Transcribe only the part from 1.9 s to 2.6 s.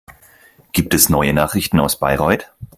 Bayreuth?